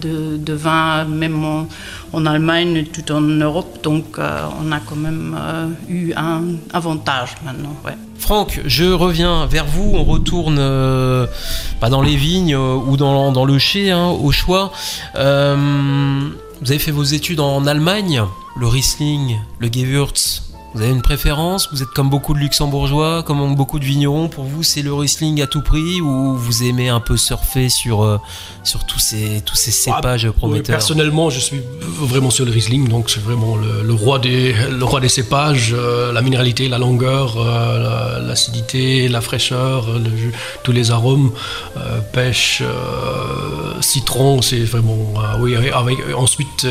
de, 0.00 0.52
vin, 0.52 1.04
même 1.04 1.44
en, 1.44 1.68
en 2.12 2.26
Allemagne, 2.26 2.86
tout 2.92 3.12
en 3.12 3.20
Europe. 3.20 3.78
Donc, 3.82 4.18
on 4.18 4.72
a 4.72 4.80
quand 4.80 4.96
même 4.96 5.36
euh, 5.38 5.68
eu 5.88 6.12
un 6.16 6.42
avantage 6.72 7.36
maintenant. 7.44 7.76
Franck, 8.18 8.60
je 8.64 8.84
reviens 8.84 9.46
vers 9.46 9.66
vous. 9.66 9.92
On 9.94 10.04
retourne 10.04 10.58
euh, 10.58 11.26
pas 11.80 11.88
dans 11.88 12.02
les 12.02 12.16
vignes 12.16 12.54
euh, 12.54 12.74
ou 12.74 12.96
dans, 12.96 13.44
le 13.44 13.58
chai, 13.58 13.90
hein, 13.90 14.08
au 14.08 14.30
choix. 14.30 14.72
vous 15.14 15.20
avez 15.20 16.78
fait 16.78 16.90
vos 16.90 17.04
études 17.04 17.40
en 17.40 17.66
Allemagne, 17.66 18.22
le 18.56 18.66
Riesling, 18.66 19.38
le 19.58 19.68
Gewürz, 19.72 20.49
vous 20.72 20.82
avez 20.82 20.92
une 20.92 21.02
préférence? 21.02 21.68
Vous 21.72 21.82
êtes 21.82 21.88
comme 21.88 22.10
beaucoup 22.10 22.32
de 22.32 22.38
luxembourgeois, 22.38 23.24
comme 23.24 23.56
beaucoup 23.56 23.80
de 23.80 23.84
vignerons 23.84 24.28
Pour 24.28 24.44
vous, 24.44 24.62
c'est 24.62 24.82
le 24.82 24.94
Riesling 24.94 25.42
à 25.42 25.48
tout 25.48 25.62
prix 25.62 26.00
ou 26.00 26.36
vous 26.36 26.62
aimez 26.62 26.88
un 26.88 27.00
peu 27.00 27.16
surfer 27.16 27.68
sur, 27.68 28.04
euh, 28.04 28.18
sur 28.62 28.84
tous, 28.84 29.00
ces, 29.00 29.42
tous 29.44 29.56
ces 29.56 29.70
ah, 29.90 29.96
cépages 29.96 30.30
prometteurs? 30.30 30.76
Personnellement, 30.76 31.28
je 31.28 31.40
suis 31.40 31.60
vraiment 31.80 32.30
sur 32.30 32.44
le 32.44 32.52
Riesling, 32.52 32.88
donc 32.88 33.10
c'est 33.10 33.22
vraiment 33.22 33.56
le, 33.56 33.92
roi 33.92 34.20
des, 34.20 34.54
le 34.70 34.84
roi 34.84 35.00
des 35.00 35.08
cépages, 35.08 35.74
euh, 35.76 36.12
la 36.12 36.22
minéralité, 36.22 36.68
la 36.68 36.78
longueur, 36.78 37.34
euh, 37.38 38.20
l'acidité, 38.24 39.08
la 39.08 39.20
fraîcheur, 39.20 39.88
tous 40.62 40.72
les 40.72 40.92
arômes, 40.92 41.32
pêche, 42.12 42.62
citron, 43.80 44.40
c'est 44.40 44.60
vraiment. 44.60 45.14
oui, 45.40 45.56
avec, 45.56 45.98
ensuite, 46.16 46.66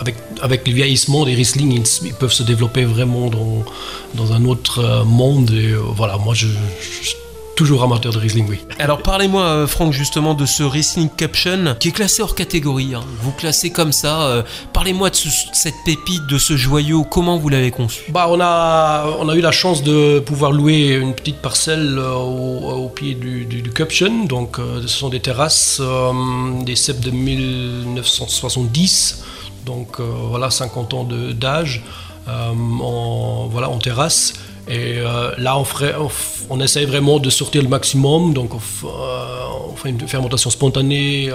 avec, 0.00 0.14
avec 0.40 0.66
le 0.66 0.74
vieillissement 0.74 1.24
des 1.24 1.34
Riesling, 1.34 1.82
ils 2.04 2.14
peuvent 2.14 2.32
se 2.32 2.44
développer 2.44 2.84
vraiment 2.84 3.31
dans, 3.32 4.32
un 4.32 4.44
autre 4.44 4.80
euh, 4.80 5.04
monde. 5.04 5.50
Et 5.50 5.72
euh, 5.72 5.78
voilà, 5.78 6.18
moi 6.18 6.34
je, 6.34 6.46
suis 6.80 7.16
toujours 7.56 7.82
amateur 7.82 8.12
de 8.12 8.18
Riesling, 8.18 8.46
oui. 8.48 8.60
Alors 8.78 9.02
parlez-moi, 9.02 9.42
euh, 9.42 9.66
Franck, 9.66 9.92
justement 9.92 10.34
de 10.34 10.46
ce 10.46 10.62
Riesling 10.62 11.10
Caption 11.10 11.76
qui 11.78 11.88
est 11.88 11.92
classé 11.92 12.22
hors 12.22 12.34
catégorie. 12.34 12.94
Hein. 12.94 13.02
Vous 13.20 13.32
classez 13.32 13.70
comme 13.70 13.92
ça. 13.92 14.44
parlez-moi 14.72 15.10
de 15.10 15.16
cette 15.16 15.74
pépite, 15.84 16.26
de 16.26 16.38
ce 16.38 16.56
joyau. 16.56 17.04
Comment 17.04 17.36
vous 17.36 17.48
l'avez 17.48 17.70
conçu? 17.70 18.10
Bah, 18.10 18.26
on, 18.30 18.40
a, 18.40 19.04
on 19.20 19.28
a 19.28 19.34
eu 19.34 19.40
la 19.40 19.52
chance 19.52 19.82
de 19.82 20.20
pouvoir 20.20 20.52
louer 20.52 20.94
une 20.94 21.14
petite 21.14 21.42
parcelle 21.42 21.98
au, 21.98 22.90
pied 22.94 23.14
du, 23.14 23.44
du, 23.44 23.70
Caption. 23.70 24.24
Donc 24.24 24.58
ce 24.80 24.88
sont 24.88 25.08
des 25.08 25.20
terrasses, 25.20 25.80
des 26.64 26.76
cèpes 26.76 27.00
de 27.00 27.10
1970. 27.10 29.24
Donc 29.66 30.00
voilà, 30.00 30.50
50 30.50 30.94
ans 30.94 31.04
d'âge. 31.04 31.82
Euh, 32.28 32.52
en, 32.52 33.48
voilà, 33.48 33.68
en 33.68 33.78
terrasse. 33.78 34.34
Et 34.68 34.98
euh, 34.98 35.32
là, 35.38 35.58
on, 35.58 35.64
ferait, 35.64 35.94
on, 36.48 36.60
essaye 36.60 36.84
vraiment 36.84 37.18
de 37.18 37.30
sortir 37.30 37.62
le 37.62 37.68
maximum. 37.68 38.32
Donc, 38.32 38.54
on, 38.54 38.60
euh, 38.86 39.46
fait 39.76 39.88
une 39.88 40.06
fermentation 40.06 40.50
spontanée, 40.50 41.30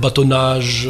bâtonnage, 0.00 0.88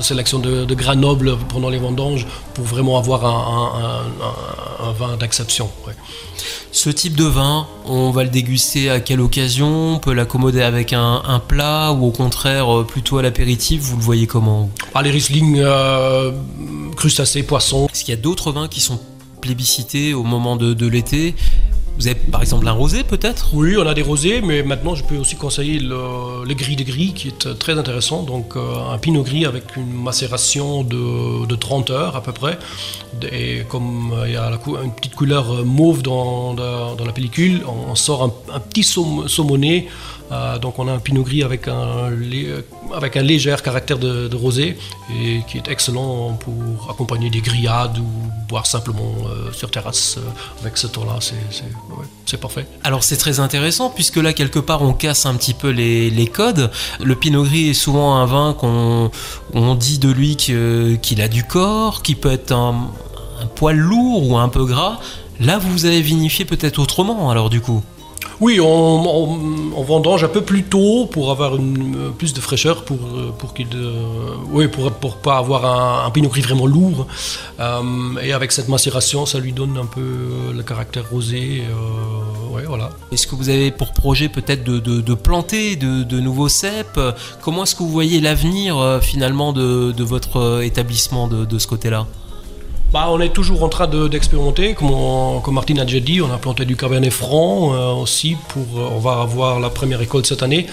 sélection 0.00 0.38
de, 0.38 0.64
de, 0.64 0.74
grains 0.74 0.94
nobles 0.94 1.36
pendant 1.48 1.68
les 1.68 1.78
vendanges 1.78 2.26
pour 2.52 2.64
vraiment 2.64 2.96
avoir 2.98 3.24
un, 3.24 4.92
vin 4.92 5.16
d'exception. 5.16 5.68
Ce 6.70 6.90
type 6.90 7.16
de 7.16 7.24
vin, 7.24 7.66
on 7.86 8.10
va 8.10 8.22
le 8.22 8.30
déguster 8.30 8.90
à 8.90 9.00
quelle 9.00 9.20
occasion? 9.20 9.94
On 9.94 9.98
peut 9.98 10.12
l'accommoder 10.12 10.62
avec 10.62 10.92
un, 10.92 11.42
plat 11.48 11.92
ou 11.92 12.06
au 12.06 12.10
contraire 12.12 12.84
plutôt 12.86 13.18
à 13.18 13.22
l'apéritif? 13.22 13.80
Vous 13.80 13.96
le 13.96 14.02
voyez 14.02 14.26
comment 14.28 14.70
ah, 14.94 15.02
Les 15.02 15.10
Riesling 15.10 15.64
crustacés, 16.94 17.42
poissons. 17.42 17.88
Est-ce 17.92 18.04
qu'il 18.04 18.14
y 18.14 18.18
a 18.18 18.20
d'autres 18.20 18.52
vins 18.52 18.68
qui 18.68 18.80
sont 18.80 19.00
plébiscités 19.44 20.14
au 20.14 20.22
moment 20.22 20.56
de, 20.56 20.86
l'été 20.86 21.34
vous 21.96 22.08
avez 22.08 22.16
par 22.16 22.40
exemple 22.40 22.66
un 22.66 22.72
rosé 22.72 23.04
peut-être? 23.04 23.50
Oui, 23.52 23.76
on 23.78 23.86
a 23.86 23.94
des 23.94 24.02
rosés, 24.02 24.40
mais 24.40 24.64
maintenant 24.64 24.96
je 24.96 25.04
peux 25.04 25.16
aussi 25.16 25.36
conseiller 25.36 25.78
le, 25.78 26.52
gris 26.54 26.74
de 26.74 26.82
gris 26.82 27.12
qui 27.14 27.28
est 27.28 27.56
très 27.56 27.78
intéressant. 27.78 28.24
Donc 28.24 28.56
euh, 28.56 28.92
un 28.92 28.98
pinot 28.98 29.22
gris 29.22 29.46
avec 29.46 29.76
une 29.76 29.92
macération 29.92 30.82
de, 30.82 31.54
30 31.54 31.90
heures 31.90 32.16
à 32.16 32.20
peu 32.20 32.32
près. 32.32 32.58
Et 33.30 33.62
comme 33.68 34.12
euh, 34.12 34.26
il 34.26 34.34
y 34.34 34.36
a 34.36 34.50
une 34.82 34.92
petite 34.92 35.14
couleur 35.14 35.64
mauve 35.64 36.02
dans, 36.02 36.56
la 37.06 37.12
pellicule, 37.12 37.62
on, 37.88 37.94
sort 37.94 38.24
un, 38.52 38.58
petit 38.58 38.82
saumonné 38.82 39.86
euh, 40.32 40.58
donc 40.58 40.78
on 40.78 40.88
a 40.88 40.92
un 40.92 40.98
pinot 40.98 41.22
gris 41.22 41.42
avec 41.42 41.68
un, 41.68 42.10
avec 42.94 43.16
un 43.16 43.22
léger 43.22 43.54
caractère 43.62 43.98
de, 43.98 44.34
rosé 44.34 44.76
et 45.14 45.42
qui 45.46 45.58
est 45.58 45.68
excellent 45.68 46.32
pour 46.32 46.90
accompagner 46.90 47.30
des 47.30 47.40
grillades 47.40 47.98
ou 47.98 48.06
boire 48.48 48.66
simplement 48.66 49.14
euh, 49.26 49.52
sur 49.52 49.70
terrasse 49.70 50.16
euh, 50.18 50.60
avec 50.60 50.76
ce 50.76 50.86
temps-là. 50.86 51.18
C'est 52.26 52.40
parfait. 52.40 52.66
Alors 52.82 53.04
c'est 53.04 53.16
très 53.16 53.38
intéressant 53.38 53.90
puisque 53.90 54.16
là 54.16 54.32
quelque 54.32 54.58
part 54.58 54.82
on 54.82 54.92
casse 54.92 55.26
un 55.26 55.34
petit 55.34 55.54
peu 55.54 55.68
les, 55.70 56.30
codes. 56.32 56.70
Le 57.02 57.14
pinot 57.14 57.44
gris 57.44 57.70
est 57.70 57.74
souvent 57.74 58.16
un 58.16 58.26
vin 58.26 58.54
qu'on 58.58 59.10
on 59.52 59.74
dit 59.74 59.98
de 59.98 60.10
lui 60.10 60.36
qu'il 60.36 61.20
a 61.20 61.28
du 61.28 61.44
corps, 61.44 62.02
qui 62.02 62.14
peut 62.14 62.32
être 62.32 62.52
un, 62.52 62.88
un 63.40 63.46
poil 63.46 63.76
lourd 63.76 64.30
ou 64.30 64.38
un 64.38 64.48
peu 64.48 64.64
gras. 64.64 64.98
Là 65.38 65.58
vous 65.58 65.84
avez 65.84 66.00
vinifié 66.00 66.44
peut-être 66.44 66.78
autrement 66.78 67.30
alors 67.30 67.50
du 67.50 67.60
coup 67.60 67.82
Oui, 68.40 68.58
on, 68.60 69.82
vendange 69.82 70.24
un 70.24 70.28
peu 70.28 70.40
plus 70.40 70.64
tôt 70.64 71.06
pour 71.06 71.30
avoir 71.30 71.56
une, 71.56 72.12
plus 72.16 72.32
de 72.32 72.40
fraîcheur, 72.40 72.84
pour, 72.84 72.98
pour 73.38 73.52
qu'il, 73.54 73.68
oui, 74.50 74.66
pour, 74.68 74.90
pour 74.92 75.16
pas 75.16 75.36
avoir 75.36 75.66
un, 75.66 76.06
un 76.06 76.10
pinot 76.10 76.28
gris 76.28 76.40
vraiment 76.40 76.66
lourd. 76.66 77.06
et 78.22 78.32
avec 78.32 78.52
cette 78.52 78.68
macération, 78.68 79.26
ça 79.26 79.38
lui 79.38 79.52
donne 79.52 79.76
un 79.76 79.86
peu 79.86 80.52
le 80.54 80.62
caractère 80.62 81.04
rosé. 81.10 81.62
voilà. 82.66 82.90
Est-ce 83.12 83.26
que 83.26 83.34
vous 83.34 83.50
avez 83.50 83.70
pour 83.70 83.92
projet 83.92 84.28
peut-être 84.28 84.64
de, 84.64 85.14
planter 85.14 85.76
de, 85.76 86.20
nouveaux 86.20 86.48
cèpes? 86.48 87.00
Comment 87.42 87.64
est-ce 87.64 87.74
que 87.74 87.82
vous 87.82 87.90
voyez 87.90 88.20
l'avenir 88.20 89.00
finalement 89.02 89.52
de, 89.52 90.02
votre 90.02 90.62
établissement 90.62 91.28
de 91.28 91.58
ce 91.58 91.66
côté-là? 91.66 92.06
Bah, 92.94 93.08
on 93.10 93.18
est 93.18 93.30
toujours 93.30 93.64
en 93.64 93.68
train 93.68 93.88
d'expérimenter, 93.88 94.74
comme, 94.74 95.42
Martine 95.52 95.80
a 95.80 95.84
déjà 95.84 95.98
dit, 95.98 96.22
on 96.22 96.32
a 96.32 96.38
planté 96.38 96.64
du 96.64 96.76
cabernet 96.76 97.10
franc 97.10 97.74
euh, 97.74 97.92
aussi, 97.92 98.36
pour, 98.50 98.62
euh, 98.76 98.88
on 98.94 99.00
va 99.00 99.20
avoir 99.20 99.58
la 99.58 99.68
première 99.68 100.00
école 100.00 100.24
cette 100.24 100.44
année, 100.44 100.68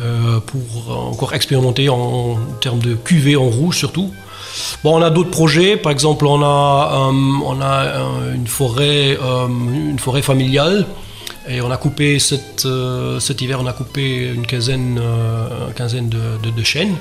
euh, 0.00 0.40
pour 0.40 0.90
encore 0.90 1.34
expérimenter 1.34 1.88
en, 1.88 2.36
termes 2.60 2.80
de 2.80 2.94
cuvée 2.94 3.36
en 3.36 3.48
rouge 3.48 3.76
surtout. 3.78 4.10
On 4.82 5.00
a 5.02 5.10
d'autres 5.10 5.30
projets, 5.30 5.76
par 5.76 5.92
exemple 5.92 6.26
on 6.26 6.42
a, 6.42 7.12
une, 8.34 8.48
forêt, 8.48 9.16
familiale, 10.20 10.84
et 11.48 11.60
on 11.60 11.70
a 11.70 11.76
coupé 11.76 12.18
cet 12.18 12.66
hiver, 13.40 13.60
on 13.62 13.66
a 13.68 13.72
coupé 13.72 14.32
une 14.34 14.46
quinzaine, 14.48 15.00
quinzaine 15.76 16.08
de, 16.08 16.50
de 16.50 16.64
chênes 16.64 16.96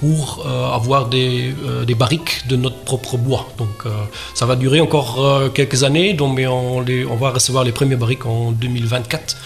pour 0.00 0.44
euh, 0.46 0.70
avoir 0.70 1.08
des, 1.08 1.54
euh, 1.64 1.84
des, 1.84 1.94
barriques 1.94 2.46
de 2.48 2.56
notre 2.56 2.76
propre 2.76 3.16
bois. 3.16 3.48
Donc 3.56 3.86
euh, 3.86 3.90
ça 4.34 4.44
va 4.44 4.54
durer 4.54 4.80
encore 4.80 5.18
quelques 5.54 5.84
années, 5.84 6.12
donc, 6.12 6.36
mais 6.36 6.46
on, 6.46 6.82
va 7.16 7.30
recevoir 7.30 7.64
les 7.64 7.72
premiers 7.72 7.96
barriques 7.96 8.26
en 8.26 8.52
2024. 8.52 9.36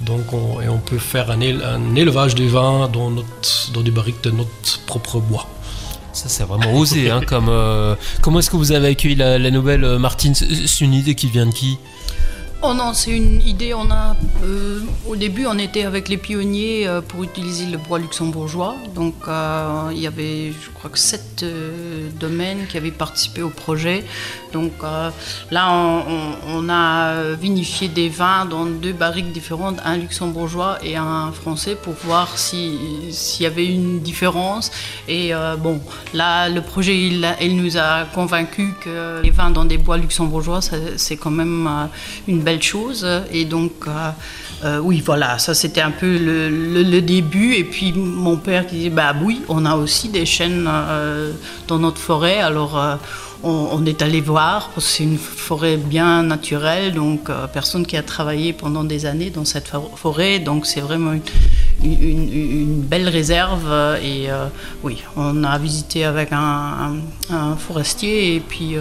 Donc 0.00 0.32
on, 0.32 0.60
et 0.60 0.68
on 0.68 0.78
peut 0.78 0.98
faire 0.98 1.30
un, 1.30 1.40
un 1.40 1.94
élevage 1.94 2.34
de 2.34 2.44
vin 2.44 2.88
dans, 2.88 3.10
notre, 3.10 3.72
dans 3.74 3.82
des 3.82 3.90
barriques 3.90 4.22
de 4.22 4.30
notre 4.30 4.80
propre 4.86 5.18
bois. 5.20 5.46
Ça, 6.12 6.28
c'est 6.28 6.44
vraiment 6.44 6.72
osé. 6.72 7.10
Hein, 7.10 7.20
comme, 7.26 7.50
comment 8.22 8.38
est-ce 8.38 8.50
que 8.50 8.56
vous 8.56 8.72
avez 8.72 8.88
accueilli 8.88 9.14
la, 9.14 9.38
la 9.38 9.50
nouvelle, 9.50 9.98
Martine? 9.98 10.34
C'est 10.34 10.80
une 10.80 10.94
idée 10.94 11.14
qui 11.14 11.28
vient 11.28 11.46
de 11.46 11.52
qui? 11.52 11.78
Oh 12.60 12.74
non, 12.74 12.92
c'est 12.92 13.16
une 13.16 13.40
idée. 13.42 13.72
On 13.72 13.88
a, 13.88 14.16
euh, 14.42 14.80
au 15.06 15.14
début, 15.14 15.46
on 15.46 15.58
était 15.58 15.84
avec 15.84 16.08
les 16.08 16.16
pionniers 16.16 16.88
euh, 16.88 17.00
pour 17.00 17.22
utiliser 17.22 17.66
le 17.66 17.78
bois 17.78 18.00
luxembourgeois. 18.00 18.74
Donc, 18.96 19.14
euh, 19.28 19.90
il 19.92 20.00
y 20.00 20.08
avait, 20.08 20.50
je 20.50 20.70
crois 20.74 20.90
que 20.90 20.98
sept 20.98 21.44
domaines 22.18 22.66
qui 22.66 22.76
avaient 22.76 22.90
participé 22.90 23.42
au 23.42 23.50
projet. 23.50 24.04
Donc, 24.52 24.72
là, 25.52 25.68
on, 26.48 26.68
a 26.68 27.34
vinifié 27.34 27.86
des 27.86 28.08
vins 28.08 28.44
dans 28.44 28.66
deux 28.66 28.92
barriques 28.92 29.32
différentes, 29.32 29.78
un 29.84 29.96
luxembourgeois 29.96 30.78
et 30.82 30.96
un 30.96 31.30
français, 31.32 31.76
pour 31.76 31.94
voir 32.04 32.36
s'il 32.38 33.40
y 33.40 33.46
avait 33.46 33.66
une 33.66 34.00
différence. 34.00 34.72
Et 35.06 35.32
bon, 35.58 35.80
là, 36.12 36.48
le 36.48 36.60
projet, 36.62 36.96
il, 36.98 37.56
nous 37.56 37.76
a 37.76 38.04
convaincus 38.14 38.72
que 38.80 39.20
les 39.22 39.30
vins 39.30 39.50
dans 39.50 39.64
des 39.64 39.78
bois 39.78 39.96
luxembourgeois, 39.96 40.60
c'est 40.96 41.16
quand 41.16 41.30
même 41.30 41.68
une 42.26 42.42
chose. 42.60 43.06
Et 43.32 43.44
donc, 43.44 43.72
euh, 43.86 44.10
euh, 44.64 44.78
oui, 44.78 45.02
voilà, 45.04 45.38
ça 45.38 45.54
c'était 45.54 45.80
un 45.80 45.90
peu 45.90 46.18
le, 46.18 47.00
début. 47.00 47.54
Et 47.54 47.64
puis 47.64 47.92
mon 47.92 48.36
père 48.36 48.66
qui 48.66 48.76
disait, 48.76 48.90
bah 48.90 49.14
oui, 49.22 49.42
on 49.48 49.64
a 49.64 49.76
aussi 49.76 50.08
des 50.08 50.26
chênes 50.26 50.66
euh, 50.68 51.32
dans 51.68 51.78
notre 51.78 52.00
forêt. 52.00 52.38
Alors 52.38 52.98
on, 53.42 53.86
est 53.86 54.02
allé 54.02 54.20
voir, 54.20 54.70
c'est 54.78 55.04
une 55.04 55.18
forêt 55.18 55.76
bien 55.76 56.24
naturelle, 56.24 56.94
donc 56.94 57.30
personne 57.52 57.86
qui 57.86 57.96
a 57.96 58.02
travaillé 58.02 58.52
pendant 58.52 58.82
des 58.82 59.06
années 59.06 59.30
dans 59.30 59.44
cette 59.44 59.70
forêt. 59.96 60.40
Donc 60.40 60.66
c'est 60.66 60.80
vraiment 60.80 61.12
une, 61.12 61.22
belle 61.80 63.08
réserve. 63.08 63.98
Et 64.02 64.28
oui, 64.82 65.02
on 65.16 65.44
a 65.44 65.58
visité 65.58 66.04
avec 66.04 66.30
un, 66.32 66.96
forestier 67.58 68.36
et 68.36 68.40
puis 68.40 68.76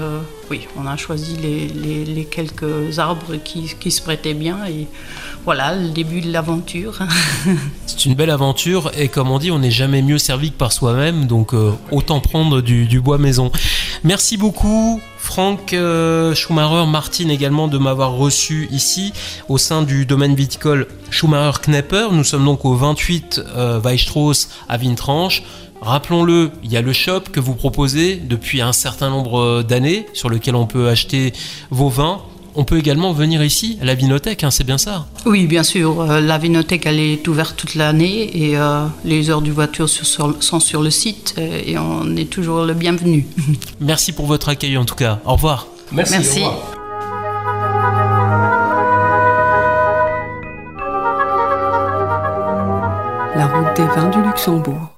oui, 0.49 0.67
on 0.77 0.85
a 0.85 0.95
choisi 0.95 1.35
les, 1.37 2.25
quelques 2.25 2.99
arbres 2.99 3.35
qui, 3.43 3.91
se 3.91 4.01
prêtaient 4.01 4.33
bien 4.33 4.65
et 4.65 4.87
voilà 5.43 5.75
le 5.75 5.89
début 5.89 6.21
de 6.21 6.31
l'aventure. 6.31 6.99
C'est 7.85 8.05
une 8.05 8.15
belle 8.15 8.29
aventure 8.29 8.91
et 8.97 9.09
comme 9.09 9.29
on 9.29 9.39
dit, 9.39 9.51
on 9.51 9.59
n'est 9.59 9.71
jamais 9.71 10.01
mieux 10.01 10.17
servi 10.17 10.51
que 10.51 10.57
par 10.57 10.71
soi-même, 10.71 11.25
donc 11.25 11.53
euh, 11.53 11.71
autant 11.91 12.19
prendre 12.19 12.61
du, 12.61 13.01
bois 13.01 13.17
maison. 13.17 13.51
Merci 14.03 14.37
beaucoup. 14.37 15.01
Franck 15.27 15.73
euh, 15.73 16.33
Schumacher, 16.33 16.89
Martine 16.89 17.29
également 17.29 17.67
de 17.67 17.77
m'avoir 17.77 18.13
reçu 18.13 18.69
ici 18.71 19.11
au 19.49 19.57
sein 19.57 19.83
du 19.83 20.05
domaine 20.05 20.35
viticole 20.35 20.87
Schumacher-Knepper. 21.11 22.07
Nous 22.13 22.23
sommes 22.23 22.45
donc 22.45 22.63
au 22.63 22.73
28 22.75 23.41
euh, 23.45 23.79
Weisstrauss 23.81 24.47
à 24.69 24.77
Vintranche. 24.77 25.43
Rappelons-le, 25.81 26.51
il 26.63 26.71
y 26.71 26.77
a 26.77 26.81
le 26.81 26.93
shop 26.93 27.23
que 27.33 27.41
vous 27.41 27.55
proposez 27.55 28.15
depuis 28.15 28.61
un 28.61 28.71
certain 28.71 29.09
nombre 29.09 29.63
d'années 29.63 30.05
sur 30.13 30.29
lequel 30.29 30.55
on 30.55 30.65
peut 30.65 30.87
acheter 30.87 31.33
vos 31.71 31.89
vins. 31.89 32.21
On 32.59 32.63
peut 32.63 32.79
également 32.79 33.13
venir 33.13 33.43
ici 33.43 33.77
à 33.83 33.85
la 33.85 33.93
Vinothèque, 33.93 34.43
hein, 34.43 34.49
c'est 34.49 34.63
bien 34.63 34.79
ça? 34.79 35.05
Oui, 35.27 35.45
bien 35.45 35.61
sûr. 35.61 36.01
Euh, 36.01 36.19
la 36.19 36.39
Vinothèque, 36.39 36.87
elle 36.87 36.99
est 36.99 37.27
ouverte 37.27 37.55
toute 37.55 37.75
l'année 37.75 38.35
et 38.35 38.57
euh, 38.57 38.87
les 39.05 39.29
heures 39.29 39.43
du 39.43 39.51
voiture 39.51 39.87
sont 39.87 40.59
sur 40.59 40.81
le 40.81 40.89
site 40.89 41.35
et 41.37 41.77
on 41.77 42.15
est 42.15 42.27
toujours 42.27 42.65
le 42.65 42.73
bienvenu. 42.73 43.27
Merci 43.79 44.11
pour 44.11 44.25
votre 44.25 44.49
accueil 44.49 44.75
en 44.75 44.85
tout 44.85 44.95
cas. 44.95 45.19
Au 45.23 45.33
revoir. 45.33 45.67
Merci. 45.91 46.13
Merci. 46.13 46.41
Au 46.41 46.45
revoir. 46.45 46.73
La 53.35 53.45
route 53.45 53.75
des 53.75 53.85
vins 53.85 54.09
du 54.09 54.23
Luxembourg. 54.23 54.96